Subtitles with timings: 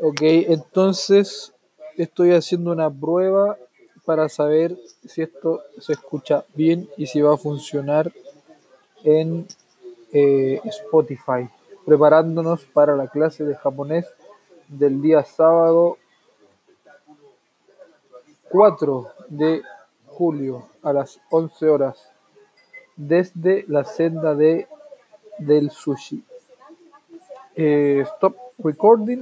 [0.00, 1.52] Ok, entonces
[1.96, 3.56] estoy haciendo una prueba
[4.04, 8.12] para saber si esto se escucha bien y si va a funcionar
[9.04, 9.46] en
[10.12, 11.48] eh, Spotify,
[11.84, 14.06] preparándonos para la clase de japonés
[14.68, 15.98] del día sábado
[18.50, 19.62] 4 de
[20.06, 22.10] julio a las 11 horas
[22.96, 24.66] desde la senda de
[25.38, 26.24] del sushi.
[27.54, 29.16] Eh, stop recording.